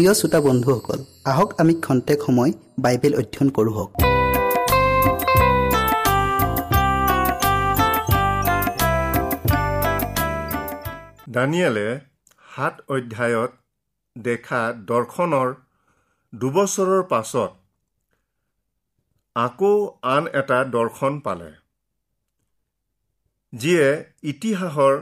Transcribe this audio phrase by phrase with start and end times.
[0.00, 1.00] প্ৰিয় শ্ৰোতা বন্ধুসকল
[1.30, 2.52] আহক আমি খন্তেক সময়
[2.84, 3.90] বাইবেল অধ্যয়ন কৰোঁ হওক।
[11.34, 11.88] দানিয়েলে
[12.52, 13.50] সাত অধ্যায়ত
[14.16, 14.60] দেখা
[14.90, 15.48] দৰ্শনৰ
[16.32, 17.50] দুবছৰৰ পাছত
[19.36, 19.74] আকৌ
[20.14, 21.50] আন এটা দৰ্শন পালে
[23.52, 23.86] যিয়ে
[24.32, 24.94] ইতিহাসৰ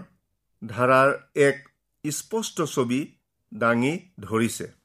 [0.63, 1.09] ধাৰাৰ
[1.47, 1.57] এক
[2.05, 3.01] স্পষ্ট ছবি
[3.53, 4.78] দাঙি ধৰিছে।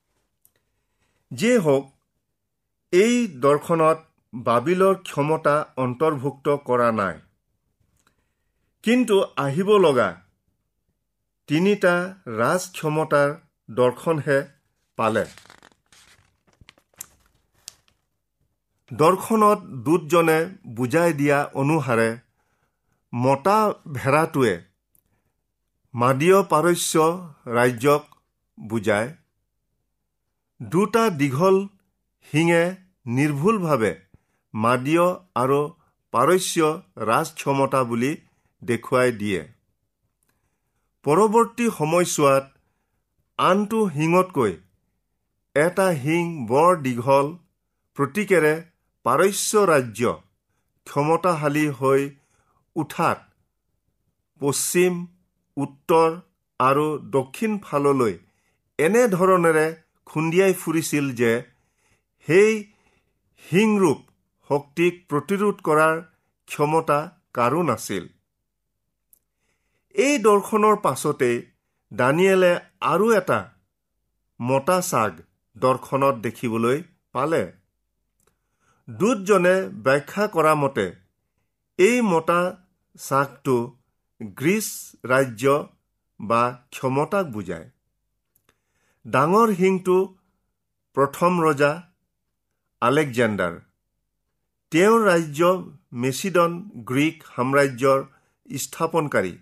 [1.37, 1.85] যিয়ে হওক
[2.93, 3.13] এই
[3.43, 3.99] দৰ্শনত
[4.33, 7.15] বাবিলৰ ক্ষমতা অন্তৰ্ভুক্ত কৰা নাই।
[8.83, 10.09] কিন্তু আহিব লগা
[11.49, 11.93] তিনিটা
[12.39, 13.29] ৰাজ ক্ষমতাৰ
[13.69, 14.37] দৰ্শনহে
[14.97, 15.25] পালে।
[18.91, 20.39] দৰ্শনত দূতজনে
[20.75, 22.09] বুজাই দিয়া অনুসাৰে
[23.13, 23.57] মতা
[23.93, 24.53] ভেড়াটোৱে
[25.93, 26.93] মাদীয় পাৰস্য
[27.57, 28.03] ৰাজ্যক
[28.57, 29.09] বুজায়।
[30.59, 31.57] দুটা দীঘল
[32.27, 32.63] শিঙে
[33.15, 33.91] নিৰ্ভুলভাৱে
[34.53, 35.59] মাদীয় আৰু
[36.13, 36.69] পাৰস্য
[37.09, 38.11] ৰাজ ক্ষমতা বুলি
[38.61, 39.41] দেখুৱাই দিয়ে।
[41.05, 42.45] পৰৱৰ্তী সময়ছোৱাত
[43.39, 44.53] আনটো শিঙতকৈ
[45.55, 47.27] এটা শিং বৰ দীঘল
[47.97, 48.53] প্ৰতীকেৰে
[49.05, 50.01] পাৰস্য ৰাজ্য
[50.87, 52.01] ক্ষমতাশালী হৈ
[52.75, 53.17] উঠাত
[54.41, 54.93] পশ্চিম
[55.57, 56.09] উত্তৰ
[56.59, 58.13] আৰু দক্ষিণ ফাললৈ
[58.79, 59.67] এনেধৰণেৰে
[60.07, 61.31] খুন্দিয়াই ফুৰিছিল যে
[62.27, 62.51] সেই
[63.45, 63.99] হিংৰূপ
[64.49, 65.95] শক্তিক প্ৰতিৰোধ কৰাৰ
[66.47, 66.99] ক্ষমতা
[67.33, 68.05] কাৰো নাছিল।
[69.95, 71.37] এই দৰ্শনৰ পাছতেই
[71.91, 73.39] দানিয়েলে আৰু এটা
[74.39, 75.11] মতা চাগ
[75.55, 76.77] দৰ্শনত দেখিবলৈ
[77.11, 77.43] পালে।
[78.87, 80.87] দূতজনে ব্যাখ্যা কৰা মতে
[81.79, 82.41] এই মতা
[82.99, 83.57] চাগটো
[84.21, 84.67] গ্ৰীচ
[85.05, 85.43] ৰাজ্য
[86.19, 87.67] বা ক্ষমতাক বুজায়।
[89.05, 89.95] ডাঙৰ শিংটো
[90.97, 91.69] প্ৰথম ৰজা
[92.81, 93.55] আলেকজেণ্ডাৰ।
[94.71, 95.49] তেওঁৰ ৰাজ্য
[96.03, 96.53] মেচিডন
[96.89, 97.99] গ্ৰীক সাম্ৰাজ্যৰ
[98.57, 99.33] স্থাপনকাৰী।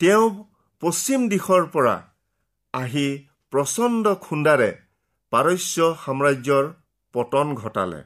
[0.00, 0.24] তেওঁ
[0.82, 1.92] পশ্চিম দিশৰ পৰা
[2.74, 3.06] আহি
[3.52, 4.70] প্ৰচণ্ড খুন্দাৰে
[5.32, 6.64] পাৰস্য সাম্ৰাজ্যৰ
[7.14, 8.00] পতন ঘটালে।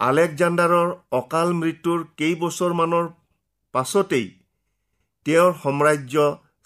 [0.00, 3.06] আলেকজাণ্ডাৰৰ অকাল মৃত্যুৰ কেইবছৰমানৰ
[3.74, 4.26] পাছতেই
[5.26, 6.16] তেওঁৰ সাম্ৰাজ্য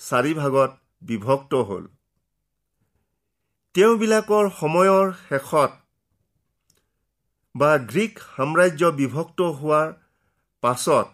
[0.00, 0.70] চাৰিভাগত
[1.02, 1.91] বিভক্ত হ'ল।
[3.74, 5.70] তেওঁবিলাকৰ সময়ৰ শেষত
[7.54, 9.88] বা গ্ৰীক সাম্ৰাজ্য বিভক্ত হোৱাৰ
[10.62, 11.06] পাছত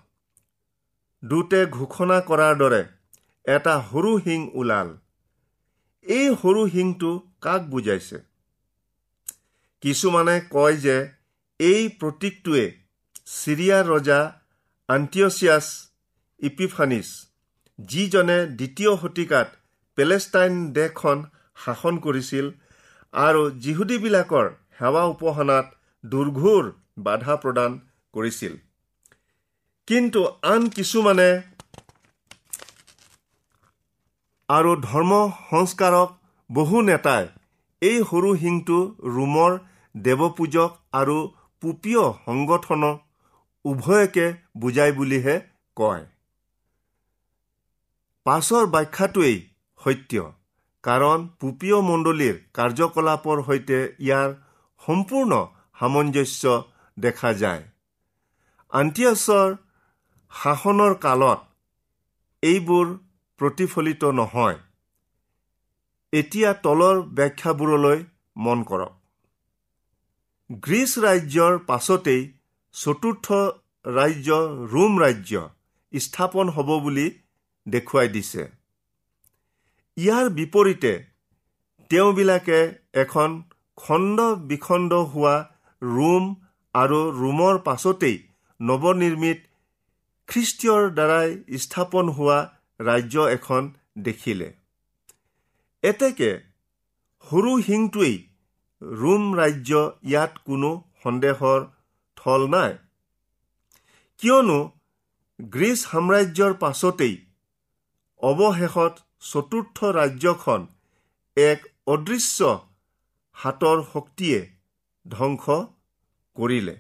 [1.23, 2.81] দুটে ঘোষণা কৰাৰ দৰে
[3.47, 4.91] এটা সৰু শিং ওলাল।
[6.07, 8.19] এই সৰু শিংটো কাক বুজাইছে?
[9.83, 10.99] কিছুমানে কয় যে
[11.61, 12.67] এই প্ৰতীকটোৱে
[13.37, 14.21] চিৰিয়াৰ ৰজা
[14.89, 15.67] আণ্টিয়চিয়াছ
[16.41, 17.09] ইপিফানিছ
[17.79, 19.49] যিজনে দ্বিতীয় শতিকাত
[19.99, 21.19] পেলেষ্টাইন দেশখন
[21.65, 22.47] শাসন কৰিছিল
[23.15, 24.47] আৰু যিহুদীবিলাকৰ
[24.79, 25.67] সেৱা উপাসনাত
[26.05, 26.65] দুৰ্ঘোৰ
[27.07, 27.79] বাধা প্ৰদান
[28.15, 28.55] কৰিছিল।
[29.89, 30.21] কিন্তু
[30.53, 31.31] আন কিছুমানে
[34.49, 35.13] আৰু ধৰ্ম
[35.51, 36.09] সংস্কাৰক
[36.51, 37.25] বহু নেতাই
[37.83, 38.79] এই সৰু শিংটো
[39.17, 39.59] ৰোমৰ
[39.95, 41.17] দেৱপূজক আৰু
[41.63, 42.97] পুপীয় সংগঠনক
[43.65, 45.37] উভয়কে বুজাই বুলিহে
[45.77, 46.05] কয়।
[48.27, 49.37] পাছৰ ব্যাখ্যাটোৱেই
[49.81, 50.13] সত্য।
[50.85, 54.29] কাৰণ পুপীয় মণ্ডলীৰ কাৰ্যকলাপৰ সৈতে ইয়াৰ
[54.87, 55.33] সম্পূৰ্ণ
[55.81, 56.63] সামঞ্জস্য
[56.99, 57.63] দেখা যায়।
[58.71, 59.57] আন্তিয়াছৰ
[60.33, 61.41] শাসনৰ কালত
[62.43, 62.87] এইবোৰ
[63.41, 64.59] প্ৰতিফলিত নহয়।
[66.13, 67.99] এতিয়া তলৰ ব্যাখ্যাবোৰলৈ
[68.37, 68.93] মন কৰক।
[70.51, 72.23] গ্ৰীচ ৰাজ্যৰ পাছতেই
[72.73, 73.27] চতুৰ্থ
[73.87, 74.29] ৰাজ্য
[74.73, 75.49] ৰোম ৰাজ্য
[75.93, 77.07] স্থাপন হ'ব বুলি
[77.69, 78.58] দেখুৱাই দিছে।
[79.99, 80.93] ইয়াৰ বিপৰীতে
[81.91, 82.59] তেওঁবিলাকে
[83.03, 83.31] এখন
[83.79, 84.19] খণ্ড
[84.51, 85.37] বিখণ্ড হোৱা
[85.83, 86.25] ৰোম
[86.75, 88.17] আৰু ৰোমৰ পাছতেই
[88.61, 89.41] নৱনিৰ্মিত
[90.29, 91.29] খ্ৰীষ্টীয়ৰ দ্বাৰাই
[91.65, 92.39] স্থাপন হোৱা
[92.81, 93.63] ৰাজ্য এখন
[94.07, 94.49] দেখিলে।
[95.83, 96.31] এতেকে
[97.27, 98.17] সৰু শিংটোৱেই
[98.83, 99.73] ৰোম ৰাজ্য
[100.11, 100.71] ইয়াত কোনো
[101.03, 101.61] সন্দেহৰ
[102.17, 102.73] থল নাই।
[104.21, 104.59] কিয়নো
[105.41, 107.15] গ্ৰীচ সাম্ৰাজ্যৰ পাছতেই
[108.23, 110.67] অৱশেষত চতুৰ্থ ৰাজ্যখন
[111.37, 112.51] এক অদৃশ্য
[113.37, 114.41] হাতৰ শক্তিয়ে
[115.07, 115.45] ধ্বংস
[116.37, 116.77] কৰিলে।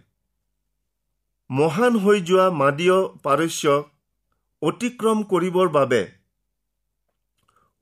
[1.50, 3.82] মহান হৈ যোৱা মাদীয় পাৰস্যক
[4.62, 6.00] অতিক্ৰম কৰিবৰ বাবে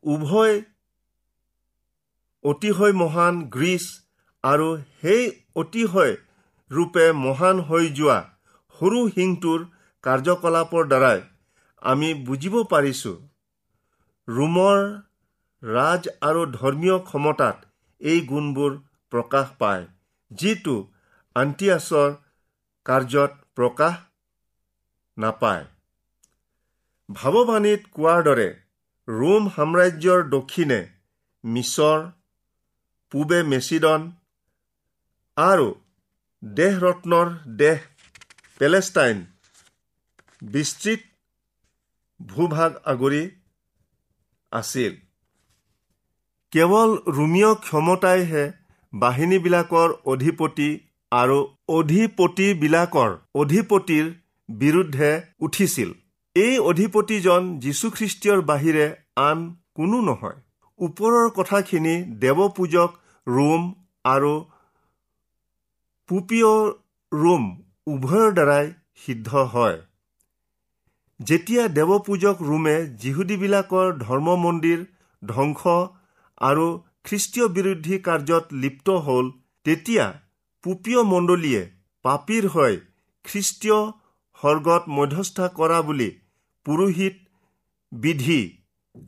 [0.05, 0.57] উভয়
[2.45, 3.87] অতিশয় মহান গ্ৰীচ
[4.45, 4.69] আৰু
[5.01, 5.23] সেই
[5.63, 6.15] অতিশয়
[6.71, 8.19] ৰূপে মহান হৈ যোৱা
[8.75, 9.65] সৰু শিংটোৰ
[10.05, 11.21] কাৰ্যকলাপৰ দ্বাৰাই
[11.83, 13.17] আমি বুজিব পাৰিছোঁ।
[14.29, 14.79] ৰোমৰ
[15.63, 17.67] ৰাজ আৰু ধৰ্মীয় ক্ষমতাত
[18.01, 18.73] এই গুণবোৰ
[19.13, 19.85] প্ৰকাশ পায়
[20.31, 20.75] যিটো
[21.37, 22.11] আন্তিয়াছৰ
[22.87, 23.95] কাৰ্যত প্ৰকাশ
[25.17, 25.65] নাপায়।
[27.09, 28.49] ভাৱবাণীত কোৱাৰ দৰে
[29.09, 30.81] ৰোম সাম্ৰাজ্যৰ দক্ষিণে
[31.45, 32.05] মিছৰ
[33.13, 34.11] পূবে মেচিডন
[35.37, 35.69] আৰু
[36.43, 37.81] দেহৰত্নৰ দেশ
[38.61, 39.25] পেলেষ্টাইন
[40.43, 41.01] বিস্তৃত
[42.21, 43.25] ভূভাগ আগুৰি
[44.53, 44.93] আছিল।
[46.53, 48.53] কেৱল ৰোমীয় ক্ষমতাইহে
[48.93, 50.81] বাহিনীবিলাকৰ অধিপতি
[51.13, 51.39] আৰু
[51.69, 54.15] অধিপতিবিলাকৰ অধিপতিৰ
[54.49, 55.93] বিৰুদ্ধে উঠিছিল।
[56.37, 59.39] এই অধিপতিজন যীশুখ্ৰীষ্টীয়ৰ বাহিৰে আন
[59.75, 60.39] কোনো নহয়।
[60.79, 62.91] ওপৰৰ কথাখিনি দেৱপূজক
[63.29, 63.63] ৰোম
[64.05, 64.45] আৰু
[66.09, 66.53] পুপীয়
[67.13, 69.79] ৰোম উভয়ৰ দ্বাৰাই সিদ্ধ হয়।
[71.21, 74.83] যেতিয়া দেৱপূজক ৰোমে যিহুদীবিলাকৰ ধৰ্ম মন্দিৰ
[75.23, 75.77] ধ্বংস
[76.41, 76.67] আৰু
[77.05, 79.31] খ্ৰীষ্টীয় বিৰোধী কাৰ্যত লিপ্ত হ'ল
[79.67, 80.05] তেতিয়া
[80.65, 81.63] পুপীয় মণ্ডলীয়ে
[82.05, 82.77] পাপীৰ হৈ
[83.25, 83.81] খ্ৰীষ্টীয়
[84.39, 86.09] সৰ্গত মধ্যস্থা কৰা বুলি
[86.67, 87.17] পুৰোহিত
[87.93, 88.41] বিধি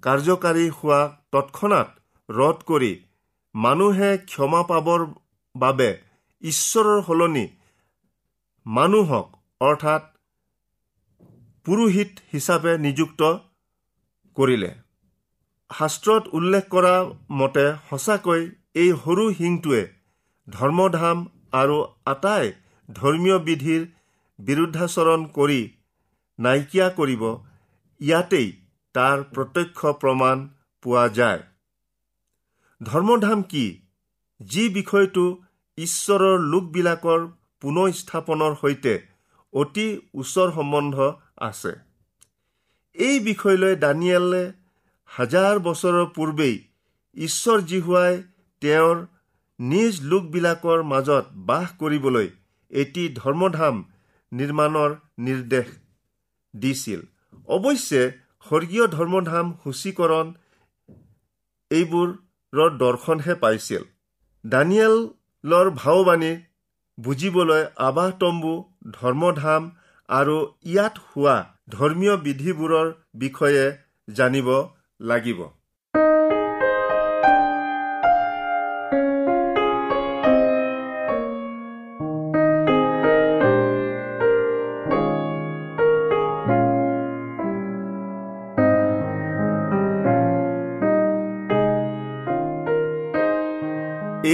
[0.03, 1.01] কাৰ্যকাৰী হোৱা
[1.33, 1.89] তৎক্ষণাত
[2.29, 2.93] ৰদ কৰি
[3.55, 5.07] মানুহে ক্ষমা পাবৰ
[5.55, 5.91] বাবে
[6.43, 7.45] ঈশ্বৰৰ সলনি
[8.67, 10.09] মানুহক অৰ্থাৎ
[11.69, 13.27] পুৰোহিত হিচাপে নিযুক্ত
[14.37, 14.69] কৰিলে।
[15.71, 16.93] শাস্ত্ৰত উল্লেখ কৰা
[17.41, 18.47] মতে সঁচাকৈ
[18.83, 19.83] এই সৰু শিংটোৱে
[20.49, 21.19] ধৰ্মধাম
[21.61, 21.77] আৰু
[22.13, 22.47] আটাই
[22.89, 23.85] ধৰ্মীয় বিধিৰ
[24.39, 25.61] বিৰুদ্ধাচৰণ কৰি
[26.39, 27.23] নাইকিয়া কৰিব
[28.01, 28.49] ইয়াতেই
[28.95, 30.49] তাৰ প্ৰত্যক্ষ প্ৰমাণ
[30.83, 31.43] পোৱা যায়।
[32.81, 33.67] ধৰ্মধাম কি?
[34.41, 35.25] যি বিষয়টো
[35.79, 37.31] ঈশ্বৰৰ লোকবিলাকৰ
[37.63, 38.99] পুনৰ স্থাপনৰ সৈতে
[39.53, 40.97] অতি ওচৰ সম্বন্ধ
[41.41, 41.73] আছে।
[42.97, 44.45] এই বিষয়লৈ দানিয়েলে
[45.09, 46.57] হাজাৰ বছৰৰ পূৰ্বেই
[47.17, 48.23] ঈশ্বৰ জিহুৱাই
[48.63, 48.97] তেওঁৰ
[49.59, 52.29] নিজ লোকবিলাকৰ মাজত বাস কৰিবলৈ
[52.71, 53.85] এটি ধৰ্মধাম
[54.33, 55.69] নিৰ্মাণৰ নিৰ্দেশ
[56.55, 57.01] দিছিল।
[57.49, 58.03] অৱশ্যে
[58.47, 60.27] স্বৰ্গীয় ধৰ্মধাম সূচীকৰণ
[61.71, 63.83] এইবোৰৰ দৰ্শনহে পাইছিল।
[64.45, 64.97] দানিয়েল
[65.45, 66.33] লৰ ভাওবাণী
[66.99, 68.55] বুজিবলৈ আবাহ তম্বু
[68.91, 69.63] ধৰ্মধাম
[70.09, 70.37] আৰু
[70.67, 71.37] ইয়াত হোৱা
[71.75, 72.89] ধৰ্মীয় বিধিবোৰৰ
[73.23, 73.65] বিষয়ে
[74.09, 74.49] জানিব
[75.01, 75.41] লাগিব।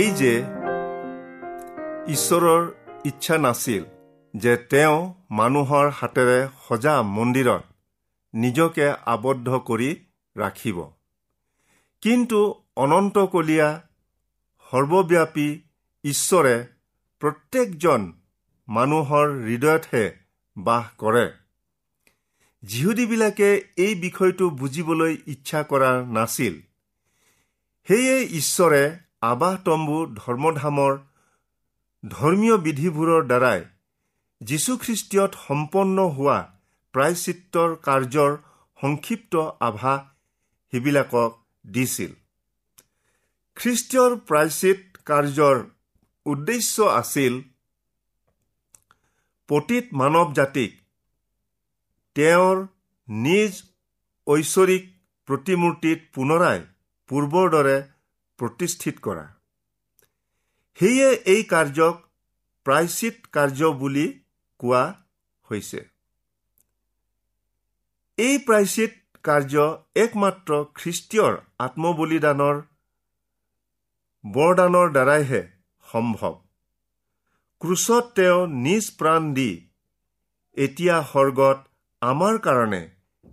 [0.01, 0.33] এই যে
[2.15, 2.63] ঈশ্বৰৰ
[3.11, 3.83] ইচ্ছা নাছিল
[4.35, 7.63] যে তেওঁ মানুহৰ হাতেৰে সজা মন্দিৰত
[8.35, 9.97] নিজকে আবদ্ধ কৰি
[10.37, 10.91] ৰাখিব।
[12.01, 13.69] কিন্তু অনন্তকলীয়া
[14.71, 15.61] সৰ্বব্যাপী
[16.05, 16.67] ঈশ্বৰে
[17.21, 18.13] প্ৰত্যেকজন
[18.69, 20.05] মানুহৰ হৃদয়তহে
[20.57, 21.33] বাস কৰে।
[22.63, 26.55] যিহুদীবিলাকে এই বিষয়টো বুজিবলৈ ইচ্ছা কৰা নাছিল।
[27.89, 30.99] সেয়ে ঈশ্বৰে আবাহ তম্বু ধৰ্মধামৰ
[32.09, 33.65] ধৰ্মীয় বিধিবোৰৰ দ্বাৰাই
[34.49, 36.39] যীশুখ্ৰীষ্টীয়ত সম্পন্ন হোৱা
[36.95, 38.33] প্ৰায়চিত্ৰৰ কাৰ্যৰ
[38.79, 40.01] সংক্ষিপ্ত আভাস
[40.73, 41.33] সেইবিলাকক
[41.71, 42.13] দিছিল।
[43.57, 45.57] খ্ৰীষ্টীয়ৰ প্ৰায়চিত কাৰ্যৰ
[46.27, 47.35] উদ্দেশ্য আছিল
[49.49, 50.73] পতীত মানৱ জাতিক
[52.17, 52.57] তেওঁৰ
[53.09, 53.53] নিজ
[54.27, 54.85] ঐশ্বৰিক
[55.29, 56.61] প্ৰতিমূৰ্তিত পুনৰাই
[57.11, 57.77] পূৰ্বৰ দৰে
[58.39, 59.25] প্ৰতিষ্ঠিত কৰা।
[60.79, 61.97] সেয়ে এই কাৰ্যক
[62.67, 64.07] প্ৰায়চিত কাৰ্য বুলি
[64.65, 64.83] কোৱা
[65.49, 65.81] হৈছে।
[68.19, 68.93] এই প্ৰায়চিত
[69.25, 69.65] কাৰ্য
[70.03, 71.35] একমাত্ৰ খ্ৰীষ্টীয়ৰ
[71.67, 72.57] আত্মবলিদানৰ
[74.25, 75.43] বৰদানৰ দ্বাৰাইহে
[75.87, 76.35] সম্ভৱ।
[77.63, 79.51] ক্ৰুচত তেওঁ নিজ প্ৰাণ দি
[80.57, 81.59] এতিয়া সৰ্গত
[82.03, 82.83] আমাৰ কাৰণে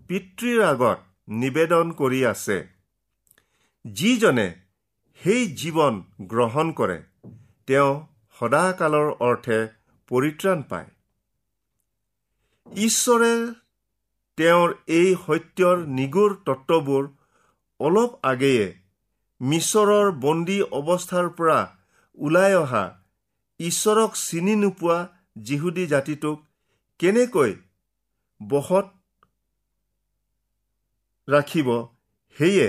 [0.10, 1.00] পিতৃৰ আগত
[1.42, 2.58] নিবেদন কৰি আছে
[3.86, 4.48] যিজনে
[5.22, 6.98] সেই জীৱন গ্ৰহণ কৰে
[7.68, 7.92] তেওঁ
[8.38, 9.60] সদাকালৰ অৰ্থে
[10.12, 10.90] পৰিত্ৰাণ পায়।
[12.72, 13.32] ঈশ্বৰে
[14.38, 17.10] তেওঁৰ এই সত্যৰ নিগুৰ তত্ববোৰ
[17.80, 18.68] অলপ আগেয়ে
[19.42, 21.58] মিছৰৰ বন্দী অৱস্থাৰ পৰা
[22.18, 22.84] ওলাই অহা
[23.60, 24.98] ঈশ্বৰক চিনি নোপোৱা
[25.42, 26.38] যিহুদী জাতিটোক
[27.00, 27.54] কেনেকৈ
[28.42, 28.88] বশত
[31.28, 31.70] ৰাখিব
[32.36, 32.68] সেয়ে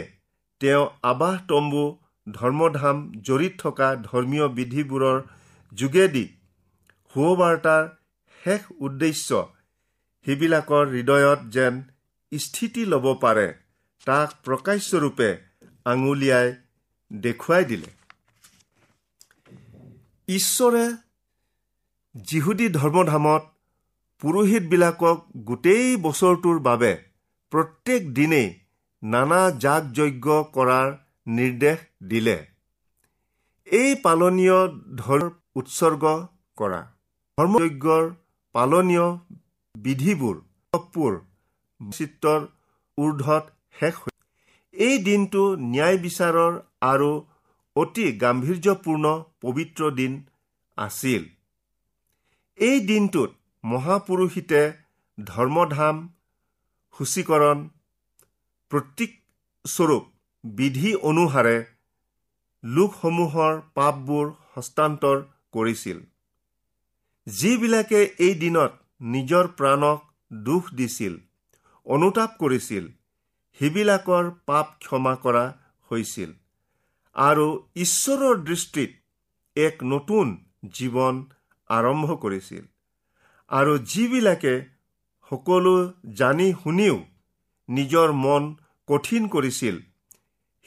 [0.61, 1.85] তেওঁ আবাহ তম্বু
[2.27, 5.19] ধৰ্মধাম জড়িত থকা ধৰ্মীয় বিধিবোৰৰ
[5.73, 6.27] যোগেদি
[7.15, 7.91] সুবাৰ্তাৰ
[8.41, 9.43] শেষ উদ্দেশ্য
[10.27, 11.75] সেইবিলাকৰ হৃদয়ত যেন
[12.33, 13.47] স্থিতি ল'ব পাৰে
[14.07, 15.31] তাক প্ৰকাশ্যৰূপে
[15.85, 16.49] আঙুলিয়াই
[17.11, 17.91] দেখুৱাই দিলে।
[20.29, 20.85] ঈশ্বৰে
[22.15, 23.43] যিহুদী ধৰ্মধামত
[24.23, 26.93] পুৰোহিতবিলাকক গোটেই বছৰটোৰ বাবে
[27.53, 28.49] প্ৰত্যেক দিনেই
[29.03, 30.89] নানা যাগ যজ্ঞ কৰাৰ
[31.27, 32.37] নিৰ্দেশ দিলে।
[33.67, 34.59] এই পালনীয়
[34.97, 36.05] ধৰ্ম উৎসৰ্গ
[36.59, 36.81] কৰা
[37.39, 38.05] ধৰ্মযজ্ঞৰ
[38.55, 39.07] পালনীয়
[39.75, 40.37] বিধিবোৰ
[41.81, 42.43] চিত্ৰৰ
[42.99, 43.45] ঊৰ্ধত
[43.79, 44.13] শেষ হৈ
[44.75, 47.11] এই দিনটো ন্যায় বিচাৰৰ আৰু
[47.77, 50.13] অতি গাম্ভীৰ্যপূৰ্ণ পবিত্ৰ দিন
[50.79, 51.23] আছিল।
[52.59, 53.31] এই দিনটোত
[53.65, 54.61] মহাপুৰুষিতে
[55.19, 56.05] ধৰ্মধাম
[56.95, 57.65] সূচীকৰণ
[58.71, 60.05] প্ৰতীকস্বৰূপ
[60.45, 61.57] বিধি অনুসাৰে
[62.65, 65.19] লোকসমূহৰ পাপবোৰ হস্তান্তৰ
[65.53, 65.99] কৰিছিল।
[67.27, 70.01] যিবিলাকে এই দিনত নিজৰ প্ৰাণক
[70.45, 71.15] দুখ দিছিল
[71.87, 72.85] অনুতাপ কৰিছিল
[73.61, 75.45] সেইবিলাকৰ পাপ ক্ষমা কৰা
[75.91, 76.31] হৈছিল
[77.17, 77.47] আৰু
[77.85, 78.91] ঈশ্বৰৰ দৃষ্টিত
[79.57, 80.37] এক নতুন
[80.77, 81.19] জীৱন
[81.71, 82.63] আৰম্ভ কৰিছিল।
[83.51, 84.55] আৰু যিবিলাকে
[85.31, 85.75] সকলো
[86.21, 86.97] জানি শুনিও
[87.69, 88.49] নিজৰ মন
[88.89, 89.77] কঠিন কৰিছিল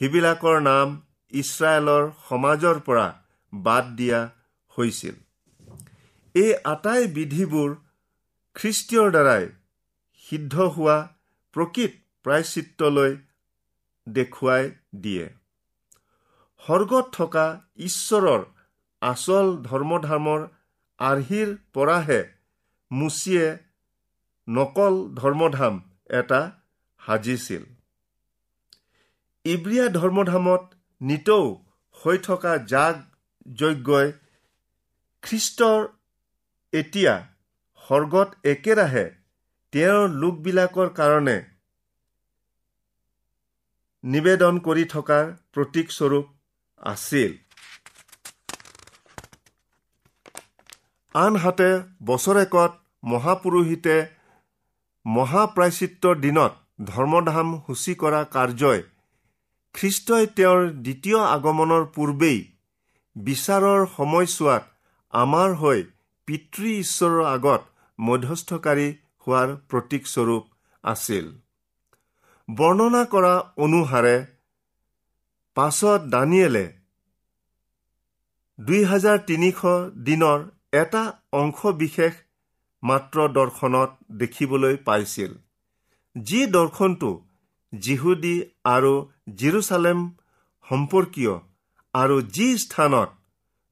[0.00, 0.94] সেইবিলাকৰ নাম
[1.32, 3.06] ইছৰাইলৰ সমাজৰ পৰা
[3.52, 4.20] বাদ দিয়া
[4.72, 5.16] হৈছিল।
[6.34, 7.74] এই আটাই বিধিবোৰ
[8.56, 9.44] খ্ৰীষ্টীয়ৰ দ্বাৰাই
[10.26, 10.96] সিদ্ধ হোৱা
[11.54, 11.92] প্ৰকৃত
[12.24, 13.12] প্ৰায়চিত্ৰলৈ
[14.06, 14.64] দেখুৱাই
[15.00, 15.26] দিয়ে।
[16.60, 17.46] স্বৰ্গত থকা
[17.88, 18.42] ঈশ্বৰৰ
[19.02, 20.40] আচল ধৰ্মধামৰ
[20.98, 22.20] আৰ্হিৰ পৰাহে
[22.90, 23.46] মুচিয়ে
[24.48, 25.74] নকল ধৰ্মধাম
[26.20, 26.40] এটা
[27.00, 27.62] সাজিছিল।
[29.44, 30.62] ইব্ৰিয়া ধৰ্মধামত
[31.00, 31.44] নিতৌ
[31.96, 32.96] হৈ থকা জাগ
[33.56, 34.08] যজ্ঞই
[35.22, 35.80] খ্ৰীষ্টৰ
[36.72, 37.14] এতিয়া
[37.86, 39.02] স্বৰ্গত একেৰাহে
[39.72, 41.34] তেওঁৰ লোকবিলাকৰ কাৰণে
[44.04, 46.26] নিবেদন কৰি থকাৰ প্ৰতীকস্বৰূপ
[46.86, 47.36] আছিল।
[51.14, 51.68] আনহাতে
[52.10, 52.72] বছৰেকত
[53.04, 53.96] মহাপুৰোহিতে
[55.06, 56.52] মহাপ্ৰাচিত্ৰৰ দিনত
[56.90, 58.82] ধৰ্মধাম সূচী কৰা কাৰ্যই
[59.74, 62.42] খ্ৰীষ্টই তেওঁৰ দ্বিতীয় আগমনৰ পূৰ্বেই
[63.16, 64.62] বিচাৰৰ সময়ছোৱাত
[65.12, 65.82] আমাৰ হৈ
[66.28, 68.88] পিতৃ ঈশ্বৰৰ আগত মধ্যস্থকাৰী
[69.26, 70.44] হোৱাৰ প্ৰতীকস্বৰূপ
[70.84, 71.26] আছিল।
[72.48, 74.16] বৰ্ণনা কৰা অনুসাৰে
[75.56, 76.66] পাছত দানিয়েলে
[78.58, 79.58] দুই হাজাৰ তিনিশ
[80.06, 80.38] দিনৰ
[80.80, 81.02] এটা
[81.40, 82.12] অংশ বিশেষ
[82.82, 85.32] মাত্ৰ দৰ্শনত দেখিবলৈ পাইছিল
[86.16, 87.10] যি দৰ্শনটো
[87.72, 88.92] জিহুদী আৰু
[89.40, 89.98] জিৰচালেম
[90.66, 91.34] সম্পৰ্কীয়
[91.94, 93.08] আৰু যি স্থানত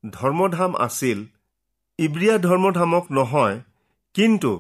[0.05, 1.19] ধৰ্মধাম আছিল
[1.99, 3.57] ইব্ৰিয়া ধৰ্মধামক নহয়
[4.15, 4.51] কিন্তু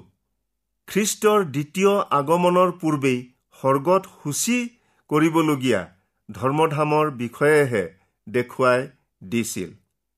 [0.88, 3.18] খ্ৰীষ্টৰ দ্বিতীয় আগমনৰ পূৰ্বেই
[3.58, 4.56] স্বৰ্গত সূচী
[5.10, 5.80] কৰিবলগীয়া
[6.28, 7.84] ধৰ্মধামৰ বিষয়েহে
[8.26, 8.80] দেখুৱাই
[9.22, 9.70] দিছিল।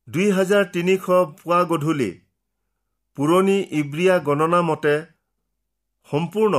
[0.08, 1.04] দুই হাজাৰ তিনিশ
[1.38, 2.10] পুৱা গধূলি
[3.18, 4.94] পুৰণি ইব্ৰিয়া গণনা মতে
[6.10, 6.54] সম্পূৰ্ণ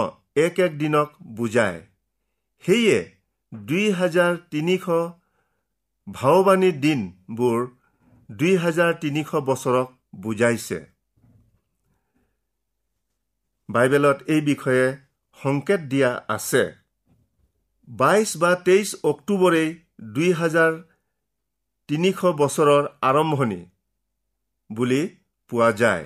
[0.45, 1.79] এক এক দিনক বুজায়।
[2.65, 2.99] সেয়ে
[3.53, 4.85] দুই হাজাৰ তিনিশ
[6.07, 7.59] ভাওবাণী দিনবোৰ
[8.29, 9.87] দুই হাজাৰ তিনিশ বছৰক
[10.21, 10.79] বুজাইছে।
[13.69, 14.85] বাইবেলত এই বিষয়ে
[15.39, 16.63] সংকেত দিয়া আছে।
[17.87, 19.69] বাইছ বা তেইছ অক্টোবৰেই
[20.13, 20.71] দুই হাজাৰ
[21.89, 23.61] তিনিশ বছৰৰ আৰম্ভণি
[24.69, 25.01] বুলি
[25.51, 26.05] পোৱা যায়।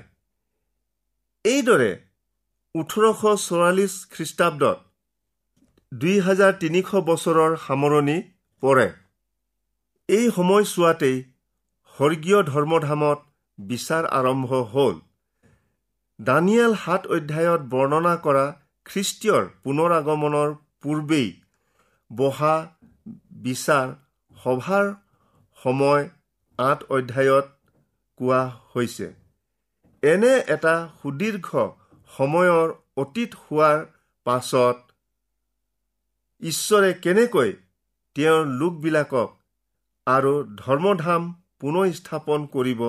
[1.46, 1.92] এইদৰে
[2.76, 4.78] ওঠৰশ চৌৰাল্লিছ খ্ৰীষ্টাব্দত
[5.92, 8.18] দুই হাজাৰ তিনিশ বছৰৰ সামৰণি
[8.64, 8.88] পৰে।
[10.10, 11.18] এই সময়ছোৱাতেই
[11.96, 13.20] স্বৰ্গীয় ধৰ্মধামত
[13.60, 14.96] বিচাৰ আৰম্ভ হ'ল।
[16.22, 18.46] দানিয়েল সাত অধ্যায়ত বৰ্ণনা কৰা
[18.86, 20.50] খ্ৰীষ্টীয়ৰ পুনৰ আগমনৰ
[20.82, 21.30] পূৰ্বেই
[22.12, 22.56] বহা
[23.44, 23.88] বিচাৰ
[24.38, 24.86] সভাৰ
[25.58, 26.04] সময়
[26.60, 27.48] আঠ অধ্যায়ত
[28.20, 28.42] কোৱা
[28.74, 29.08] হৈছে।
[30.04, 31.48] এনে এটা সুদীৰ্ঘ
[32.12, 33.78] সময়ৰ অতীত হোৱাৰ
[34.26, 34.78] পাছত
[36.42, 37.52] ঈশ্বৰে কেনেকৈ
[38.16, 39.30] তেওঁৰ লোকবিলাকক
[40.08, 41.22] আৰু ধৰ্মধাম
[41.60, 42.82] পুনঃস্থাপন কৰিব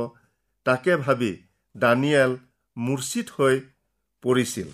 [0.66, 1.33] তাকে ভাবি
[1.75, 2.33] দানিয়েল
[2.76, 3.54] মূৰ্ছিত হৈ
[4.24, 4.68] পৰিছিল।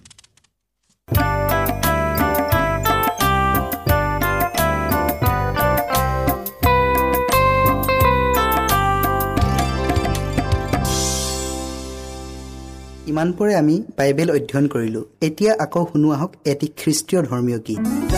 [13.11, 18.17] ইমানপৰে আমি বাইবেল অধ্যয়ন কৰিলোঁ। এতিয়া আকৌ শুনো আহক এটি খ্ৰীষ্টীয় ধৰ্মীয় গীত।